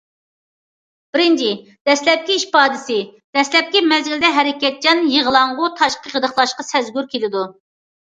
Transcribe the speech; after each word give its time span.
بىرىنچى، 1.17 1.51
دەسلەپكى 1.89 2.39
ئىپادىسى: 2.39 2.97
دەسلەپكى 3.39 3.85
مەزگىلدە 3.93 4.35
ھەرىكەتچان، 4.41 5.07
يىغلاڭغۇ، 5.15 5.73
تاشقى 5.81 6.19
غىدىقلاشقا 6.19 6.71
سەزگۈر 6.75 7.13
كېلىدۇ. 7.17 7.51